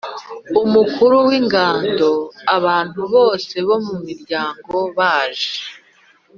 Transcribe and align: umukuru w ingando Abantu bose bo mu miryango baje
umukuru 0.63 1.15
w 1.27 1.29
ingando 1.39 2.09
Abantu 2.57 3.01
bose 3.13 3.55
bo 3.67 3.77
mu 3.85 3.95
miryango 4.05 4.77
baje 4.97 5.57